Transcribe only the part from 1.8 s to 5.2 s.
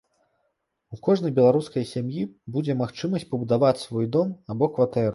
сям'і будзе магчымасць пабудаваць свой дом або кватэру.